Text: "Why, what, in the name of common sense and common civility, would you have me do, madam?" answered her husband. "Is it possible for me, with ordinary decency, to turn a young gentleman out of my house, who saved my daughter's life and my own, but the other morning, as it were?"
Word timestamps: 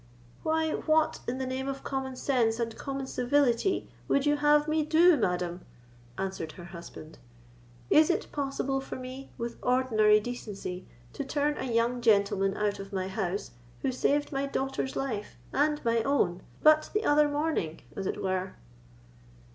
"Why, 0.41 0.71
what, 0.71 1.19
in 1.27 1.37
the 1.37 1.45
name 1.45 1.67
of 1.67 1.83
common 1.83 2.15
sense 2.15 2.59
and 2.59 2.75
common 2.75 3.05
civility, 3.05 3.87
would 4.07 4.25
you 4.25 4.37
have 4.37 4.67
me 4.67 4.81
do, 4.83 5.15
madam?" 5.15 5.61
answered 6.17 6.53
her 6.53 6.63
husband. 6.63 7.19
"Is 7.91 8.09
it 8.09 8.31
possible 8.31 8.81
for 8.81 8.95
me, 8.95 9.29
with 9.37 9.59
ordinary 9.61 10.19
decency, 10.19 10.87
to 11.13 11.23
turn 11.23 11.55
a 11.59 11.71
young 11.71 12.01
gentleman 12.01 12.57
out 12.57 12.79
of 12.79 12.91
my 12.91 13.09
house, 13.09 13.51
who 13.83 13.91
saved 13.91 14.31
my 14.31 14.47
daughter's 14.47 14.95
life 14.95 15.37
and 15.53 15.85
my 15.85 16.01
own, 16.01 16.41
but 16.63 16.89
the 16.93 17.05
other 17.05 17.29
morning, 17.29 17.81
as 17.95 18.07
it 18.07 18.23
were?" 18.23 18.55